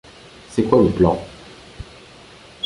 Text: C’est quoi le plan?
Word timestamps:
C’est 0.49 0.63
quoi 0.67 0.81
le 0.81 0.89
plan? 0.89 1.23